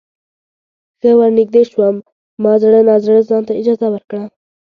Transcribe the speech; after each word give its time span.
ښه 0.99 1.11
ورنږدې 1.19 1.63
شوم 1.71 1.95
ما 2.43 2.53
زړه 2.61 2.79
نا 2.87 2.95
زړه 3.05 3.19
ځانته 3.29 3.53
اجازه 3.59 3.87
ورکړه. 3.91 4.23